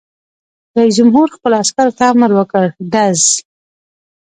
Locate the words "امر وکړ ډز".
2.11-3.21